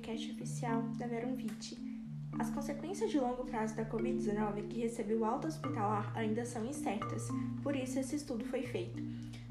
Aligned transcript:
podcast 0.00 0.32
oficial 0.32 0.82
da 0.96 1.06
Veronvite. 1.06 1.76
As 2.38 2.48
consequências 2.48 3.10
de 3.10 3.20
longo 3.20 3.44
prazo 3.44 3.76
da 3.76 3.84
Covid-19 3.84 4.66
que 4.68 4.80
recebeu 4.80 5.26
alta 5.26 5.46
hospitalar 5.46 6.10
ainda 6.16 6.46
são 6.46 6.64
incertas, 6.64 7.28
por 7.62 7.76
isso 7.76 7.98
esse 7.98 8.16
estudo 8.16 8.42
foi 8.46 8.62
feito. 8.62 9.02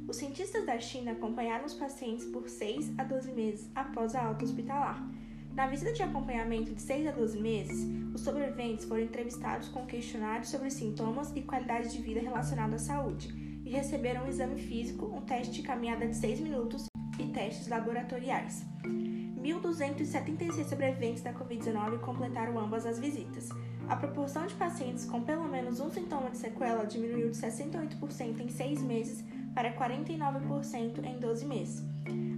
Os 0.07 0.15
cientistas 0.15 0.65
da 0.65 0.79
China 0.79 1.11
acompanharam 1.11 1.65
os 1.65 1.75
pacientes 1.75 2.25
por 2.25 2.49
6 2.49 2.97
a 2.97 3.03
12 3.03 3.31
meses 3.31 3.69
após 3.75 4.15
a 4.15 4.25
alta 4.25 4.43
hospitalar. 4.43 5.07
Na 5.53 5.67
visita 5.67 5.93
de 5.93 6.01
acompanhamento 6.01 6.73
de 6.73 6.81
6 6.81 7.07
a 7.07 7.11
12 7.11 7.39
meses, 7.39 7.87
os 8.15 8.21
sobreviventes 8.21 8.85
foram 8.85 9.03
entrevistados 9.03 9.67
com 9.67 9.85
questionários 9.85 10.49
sobre 10.49 10.71
sintomas 10.71 11.31
e 11.35 11.43
qualidade 11.43 11.91
de 11.91 12.01
vida 12.01 12.21
relacionada 12.21 12.75
à 12.75 12.79
saúde 12.79 13.27
e 13.63 13.69
receberam 13.69 14.25
um 14.25 14.27
exame 14.27 14.59
físico, 14.59 15.05
um 15.05 15.21
teste 15.21 15.53
de 15.53 15.61
caminhada 15.61 16.07
de 16.07 16.15
6 16.15 16.39
minutos 16.39 16.88
e 17.19 17.27
testes 17.27 17.67
laboratoriais. 17.67 18.65
1.276 18.83 20.65
sobreviventes 20.65 21.23
da 21.23 21.33
Covid-19 21.33 21.99
completaram 21.99 22.59
ambas 22.59 22.85
as 22.85 22.99
visitas. 22.99 23.49
A 23.87 23.95
proporção 23.95 24.45
de 24.45 24.53
pacientes 24.55 25.05
com 25.05 25.21
pelo 25.21 25.47
menos 25.47 25.79
um 25.79 25.89
sintoma 25.89 26.29
de 26.29 26.37
sequela 26.37 26.85
diminuiu 26.85 27.29
de 27.29 27.37
68% 27.37 28.39
em 28.39 28.49
6 28.49 28.83
meses 28.83 29.23
para 29.55 29.73
49% 29.73 31.03
em 31.03 31.19
12 31.19 31.45
meses. 31.45 31.83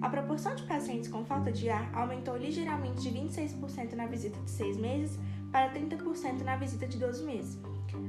A 0.01 0.09
proporção 0.09 0.55
de 0.55 0.63
pacientes 0.63 1.09
com 1.09 1.25
falta 1.25 1.51
de 1.51 1.69
ar 1.69 1.93
aumentou 1.93 2.37
ligeiramente 2.37 3.01
de 3.01 3.09
26% 3.09 3.93
na 3.93 4.07
visita 4.07 4.39
de 4.39 4.49
6 4.49 4.77
meses 4.77 5.19
para 5.51 5.71
30% 5.73 6.43
na 6.43 6.55
visita 6.55 6.87
de 6.87 6.97
12 6.97 7.23
meses. 7.23 7.59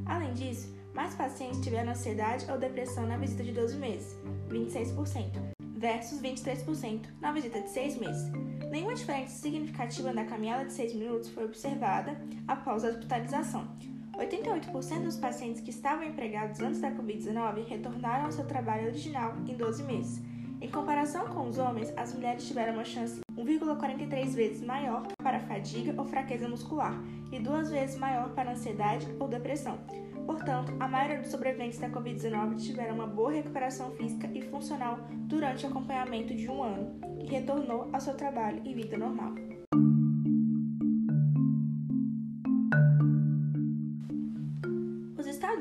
Além 0.07 0.33
disso, 0.33 0.73
mais 0.95 1.15
pacientes 1.15 1.61
tiveram 1.61 1.93
ansiedade 1.93 2.47
ou 2.51 2.59
depressão 2.59 3.07
na 3.07 3.17
visita 3.17 3.43
de 3.43 3.53
12 3.53 3.77
meses, 3.77 4.17
26%, 4.49 5.53
versus 5.83 6.23
23% 6.23 7.01
na 7.21 7.33
visita 7.33 7.61
de 7.61 7.69
6 7.69 7.97
meses. 7.97 8.31
Nenhuma 8.71 8.95
diferença 8.95 9.35
significativa 9.35 10.13
na 10.13 10.25
caminhada 10.25 10.65
de 10.65 10.73
6 10.73 10.95
minutos 10.95 11.29
foi 11.31 11.45
observada 11.45 12.17
após 12.47 12.85
a 12.85 12.89
hospitalização. 12.89 13.69
88% 14.17 15.03
dos 15.03 15.17
pacientes 15.17 15.61
que 15.61 15.71
estavam 15.71 16.05
empregados 16.05 16.61
antes 16.61 16.81
da 16.81 16.93
Covid-19 16.93 17.67
retornaram 17.67 18.27
ao 18.27 18.33
seu 18.33 18.47
trabalho 18.47 18.87
original 18.87 19.35
em 19.45 19.57
12 19.57 19.83
meses. 19.83 20.23
Em 20.63 20.71
comparação 20.71 21.27
com 21.27 21.49
os 21.49 21.59
homens, 21.59 21.93
as 21.97 22.15
mulheres 22.15 22.47
tiveram 22.47 22.75
uma 22.75 22.85
chance 22.85 23.21
1,43 23.37 24.33
vezes 24.33 24.63
maior 24.63 25.03
para 25.21 25.41
fadiga 25.41 25.93
ou 26.01 26.07
fraqueza 26.07 26.49
muscular 26.49 27.03
e 27.33 27.41
duas 27.41 27.69
vezes 27.69 27.99
maior 27.99 28.31
para 28.31 28.53
ansiedade 28.53 29.09
ou 29.19 29.27
depressão. 29.27 29.77
Portanto, 30.25 30.73
a 30.79 30.87
maioria 30.87 31.19
dos 31.19 31.33
sobreviventes 31.33 31.81
da 31.81 31.91
Covid-19 31.91 32.65
tiveram 32.65 32.95
uma 32.95 33.09
boa 33.09 33.33
recuperação 33.33 33.91
física 33.97 34.31
e 34.33 34.41
funcional 34.41 35.01
durante 35.27 35.67
o 35.67 35.69
acompanhamento 35.69 36.33
de 36.33 36.49
um 36.49 36.63
ano 36.63 36.97
e 37.19 37.27
retornou 37.27 37.91
ao 37.93 38.01
seu 38.01 38.15
trabalho 38.15 38.63
e 38.65 38.73
vida 38.73 38.97
normal. 38.97 39.35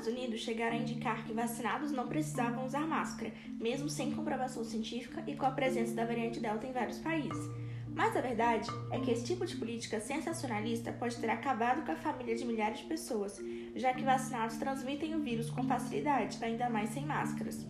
Estados 0.02 0.20
Unidos 0.20 0.40
chegaram 0.40 0.76
a 0.76 0.80
indicar 0.80 1.24
que 1.24 1.32
vacinados 1.32 1.92
não 1.92 2.08
precisavam 2.08 2.66
usar 2.66 2.88
máscara, 2.88 3.32
mesmo 3.60 3.88
sem 3.88 4.12
comprovação 4.12 4.64
científica 4.64 5.24
e 5.28 5.36
com 5.36 5.46
a 5.46 5.52
presença 5.52 5.94
da 5.94 6.06
variante 6.06 6.40
Delta 6.40 6.66
em 6.66 6.72
vários 6.72 6.98
países. 6.98 7.38
Mas 7.94 8.18
a 8.18 8.22
verdade 8.22 8.68
é 8.90 9.00
que 9.00 9.12
esse 9.12 9.26
tipo 9.26 9.46
de 9.46 9.56
política 9.58 10.00
sensacionalista 10.00 10.92
pode 10.92 11.18
ter 11.18 11.30
acabado 11.30 11.86
com 11.86 11.92
a 11.92 11.96
família 11.96 12.36
de 12.36 12.46
milhares 12.46 12.80
de 12.80 12.86
pessoas, 12.86 13.40
já 13.76 13.94
que 13.94 14.04
vacinados 14.04 14.58
transmitem 14.58 15.14
o 15.14 15.20
vírus 15.20 15.52
com 15.52 15.64
facilidade, 15.68 16.44
ainda 16.44 16.68
mais 16.68 16.90
sem 16.90 17.06
máscaras. 17.06 17.64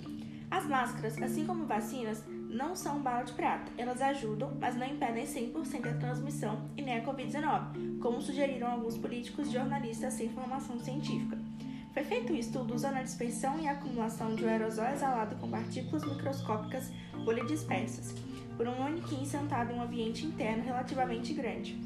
As 0.50 0.66
máscaras, 0.66 1.22
assim 1.22 1.46
como 1.46 1.66
vacinas, 1.66 2.24
não 2.50 2.78
são 2.78 3.02
bala 3.02 3.24
de 3.24 3.34
prata. 3.34 3.72
Elas 3.78 4.02
ajudam, 4.02 4.54
mas 4.58 4.78
não 4.78 4.88
impedem 4.88 5.26
100% 5.26 5.90
a 5.90 5.98
transmissão 5.98 6.70
e 6.78 6.82
nem 6.82 6.98
a 6.98 7.04
Covid-19, 7.04 8.00
como 8.00 8.22
sugeriram 8.22 8.72
alguns 8.72 8.98
políticos 8.98 9.50
e 9.50 9.52
jornalistas 9.52 10.14
sem 10.14 10.30
formação 10.30 10.80
científica. 10.80 11.51
Foi 11.94 12.04
feito 12.04 12.32
um 12.32 12.38
estudo 12.38 12.74
usando 12.74 12.96
a 12.96 13.04
dispersão 13.04 13.60
e 13.60 13.68
acumulação 13.68 14.34
de 14.34 14.46
um 14.46 14.48
aerosol 14.48 14.86
exalado 14.86 15.36
com 15.36 15.50
partículas 15.50 16.06
microscópicas 16.06 16.90
polidispersas 17.26 18.16
por 18.56 18.68
um 18.68 18.80
manequim 18.80 19.26
sentado 19.26 19.72
em 19.72 19.76
um 19.76 19.82
ambiente 19.82 20.26
interno 20.26 20.64
relativamente 20.64 21.34
grande. 21.34 21.78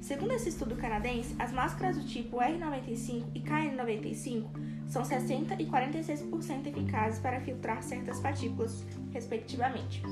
Segundo 0.00 0.32
esse 0.32 0.48
estudo 0.48 0.76
canadense, 0.76 1.34
as 1.38 1.52
máscaras 1.52 1.96
do 1.96 2.04
tipo 2.04 2.38
R95 2.38 3.24
e 3.34 3.40
KN95 3.40 4.46
são 4.88 5.02
60% 5.02 5.60
e 5.60 5.66
46% 5.66 6.66
eficazes 6.66 7.18
para 7.20 7.40
filtrar 7.40 7.82
certas 7.82 8.20
partículas, 8.20 8.84
respectivamente. 9.12 10.02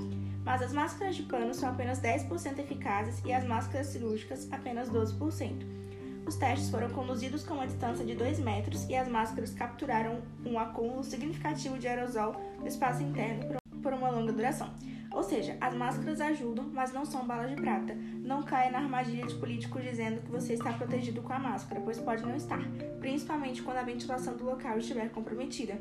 Mas 0.45 0.63
as 0.63 0.73
máscaras 0.73 1.17
de 1.17 1.23
pano 1.25 1.53
são 1.53 1.69
apenas 1.69 2.01
10% 2.01 2.59
eficazes 2.59 3.23
e 3.25 3.33
as 3.33 3.45
máscaras 3.45 3.89
cirúrgicas 3.89 4.49
apenas 4.51 4.89
12%. 4.91 5.80
Os 6.27 6.37
testes 6.37 6.71
foram 6.71 6.91
conduzidos 6.91 7.43
com 7.43 7.55
uma 7.55 7.67
distância 7.67 8.05
de 8.05 8.15
2 8.15 8.39
metros 8.41 8.89
e 8.89 8.95
as 8.95 9.09
máscaras 9.09 9.53
capturaram 9.53 10.23
um 10.45 10.59
acúmulo 10.59 11.03
significativo 11.03 11.79
de 11.79 11.89
aerosol 11.89 12.35
no 12.59 12.67
espaço 12.67 13.03
interno 13.03 13.61
por 13.83 13.93
uma 13.93 14.11
longa 14.11 14.33
duração. 14.33 14.71
Ou 15.13 15.25
seja, 15.25 15.57
as 15.61 15.75
máscaras 15.75 16.21
ajudam, 16.21 16.71
mas 16.73 16.93
não 16.93 17.05
são 17.05 17.27
balas 17.27 17.51
de 17.51 17.57
prata. 17.57 17.97
Não 18.23 18.45
caia 18.45 18.71
na 18.71 18.79
armadilha 18.79 19.27
de 19.27 19.35
políticos 19.35 19.83
dizendo 19.83 20.21
que 20.21 20.31
você 20.31 20.55
está 20.55 20.73
protegido 20.73 21.21
com 21.21 21.33
a 21.33 21.39
máscara, 21.39 21.81
pois 21.81 21.99
pode 21.99 22.23
não 22.23 22.37
estar, 22.37 22.61
principalmente 23.01 23.61
quando 23.61 23.79
a 23.79 23.83
ventilação 23.83 24.37
do 24.37 24.45
local 24.45 24.79
estiver 24.79 25.11
comprometida. 25.11 25.81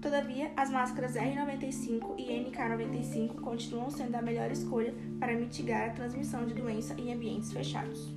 Todavia, 0.00 0.50
as 0.56 0.70
máscaras 0.70 1.14
R95 1.14 2.14
e 2.16 2.50
NK95 2.50 3.34
continuam 3.42 3.90
sendo 3.90 4.14
a 4.14 4.22
melhor 4.22 4.50
escolha 4.50 4.94
para 5.18 5.34
mitigar 5.34 5.90
a 5.90 5.92
transmissão 5.92 6.46
de 6.46 6.54
doença 6.54 6.94
em 6.98 7.12
ambientes 7.12 7.52
fechados. 7.52 8.08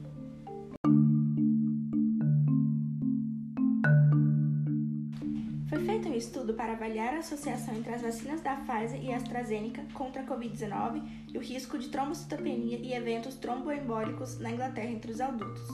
Um 6.14 6.16
estudo 6.16 6.54
para 6.54 6.74
avaliar 6.74 7.16
a 7.16 7.20
associação 7.20 7.74
entre 7.74 7.92
as 7.92 8.04
vacinas 8.04 8.40
da 8.40 8.56
Pfizer 8.56 9.04
e 9.04 9.12
AstraZeneca 9.12 9.84
contra 9.96 10.22
a 10.22 10.26
Covid-19 10.26 11.02
e 11.34 11.38
o 11.40 11.42
risco 11.42 11.80
de 11.80 11.90
trombocitopenia 11.90 12.78
e 12.78 12.94
eventos 12.94 13.36
tromboembólicos 13.36 14.40
na 14.40 14.52
Inglaterra 14.52 14.92
entre 14.92 15.12
os 15.12 15.20
adultos. 15.20 15.68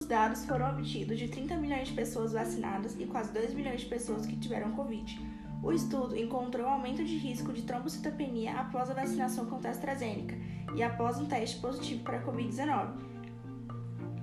Os 0.00 0.08
dados 0.08 0.46
foram 0.46 0.70
obtidos 0.70 1.18
de 1.18 1.28
30 1.28 1.56
milhões 1.56 1.88
de 1.88 1.94
pessoas 1.94 2.32
vacinadas 2.32 2.98
e 2.98 3.04
quase 3.04 3.34
2 3.34 3.52
milhões 3.52 3.82
de 3.82 3.86
pessoas 3.86 4.24
que 4.24 4.36
tiveram 4.36 4.72
Covid. 4.72 5.20
O 5.62 5.70
estudo 5.72 6.16
encontrou 6.16 6.66
aumento 6.66 7.04
de 7.04 7.18
risco 7.18 7.52
de 7.52 7.62
trombocitopenia 7.62 8.52
após 8.54 8.88
a 8.88 8.94
vacinação 8.94 9.44
contra 9.44 9.68
a 9.68 9.72
AstraZeneca 9.72 10.34
e 10.74 10.82
após 10.82 11.18
um 11.18 11.26
teste 11.26 11.60
positivo 11.60 12.02
para 12.02 12.16
a 12.16 12.24
Covid-19 12.24 13.11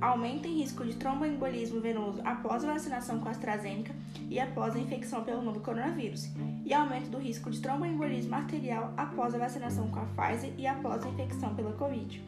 aumento 0.01 0.47
em 0.47 0.59
risco 0.59 0.85
de 0.85 0.95
tromboembolismo 0.95 1.81
venoso 1.81 2.21
após 2.23 2.63
a 2.63 2.73
vacinação 2.73 3.19
com 3.19 3.27
a 3.27 3.31
AstraZeneca 3.31 3.93
e 4.29 4.39
após 4.39 4.75
a 4.75 4.79
infecção 4.79 5.23
pelo 5.23 5.41
novo 5.41 5.59
coronavírus, 5.59 6.29
e 6.65 6.73
aumento 6.73 7.09
do 7.09 7.17
risco 7.17 7.49
de 7.49 7.61
tromboembolismo 7.61 8.35
arterial 8.35 8.93
após 8.95 9.33
a 9.33 9.37
vacinação 9.37 9.89
com 9.89 9.99
a 9.99 10.05
Pfizer 10.05 10.53
e 10.57 10.65
após 10.65 11.05
a 11.05 11.09
infecção 11.09 11.53
pela 11.55 11.73
Covid. 11.73 12.23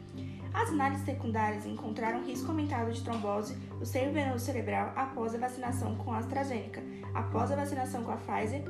As 0.52 0.68
análises 0.68 1.06
secundárias 1.06 1.64
encontraram 1.64 2.24
risco 2.24 2.50
aumentado 2.50 2.92
de 2.92 3.02
trombose 3.02 3.54
do 3.78 3.86
seio 3.86 4.12
venoso 4.12 4.44
cerebral 4.44 4.92
após 4.94 5.34
a 5.34 5.38
vacinação 5.38 5.94
com 5.96 6.12
a 6.12 6.18
AstraZeneca, 6.18 6.82
após 7.14 7.50
a 7.50 7.56
vacinação 7.56 8.04
com 8.04 8.12
a 8.12 8.16
Pfizer 8.16 8.62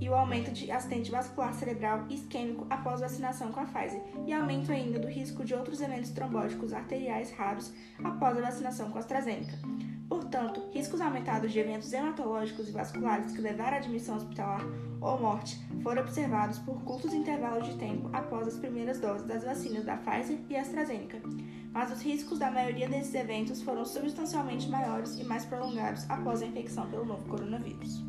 e 0.00 0.08
o 0.08 0.14
aumento 0.14 0.50
de 0.50 0.70
acidente 0.70 1.10
vascular 1.10 1.52
cerebral 1.52 2.06
isquêmico 2.08 2.66
após 2.70 3.00
vacinação 3.00 3.52
com 3.52 3.60
a 3.60 3.64
Pfizer, 3.64 4.02
e 4.26 4.32
aumento 4.32 4.72
ainda 4.72 4.98
do 4.98 5.08
risco 5.08 5.44
de 5.44 5.54
outros 5.54 5.80
eventos 5.80 6.10
trombóticos 6.10 6.72
arteriais 6.72 7.30
raros 7.32 7.72
após 8.02 8.38
a 8.38 8.40
vacinação 8.40 8.90
com 8.90 8.96
a 8.96 9.00
AstraZeneca. 9.00 9.58
Portanto, 10.08 10.60
riscos 10.72 11.00
aumentados 11.00 11.52
de 11.52 11.60
eventos 11.60 11.92
hematológicos 11.92 12.68
e 12.68 12.72
vasculares 12.72 13.30
que 13.32 13.40
levaram 13.40 13.76
à 13.76 13.80
admissão 13.80 14.16
hospitalar 14.16 14.60
ou 15.00 15.20
morte 15.20 15.56
foram 15.82 16.02
observados 16.02 16.58
por 16.58 16.82
curtos 16.82 17.14
intervalos 17.14 17.68
de 17.68 17.76
tempo 17.76 18.10
após 18.12 18.48
as 18.48 18.56
primeiras 18.56 18.98
doses 18.98 19.26
das 19.26 19.44
vacinas 19.44 19.84
da 19.84 19.96
Pfizer 19.96 20.38
e 20.48 20.56
AstraZeneca, 20.56 21.20
mas 21.72 21.92
os 21.92 22.02
riscos 22.02 22.38
da 22.38 22.50
maioria 22.50 22.88
desses 22.88 23.14
eventos 23.14 23.62
foram 23.62 23.84
substancialmente 23.84 24.68
maiores 24.68 25.18
e 25.18 25.24
mais 25.24 25.44
prolongados 25.44 26.08
após 26.10 26.42
a 26.42 26.46
infecção 26.46 26.90
pelo 26.90 27.04
novo 27.04 27.28
coronavírus. 27.28 28.02